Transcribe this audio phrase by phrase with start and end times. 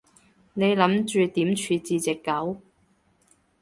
[0.55, 2.59] 你諗住點處置隻狗？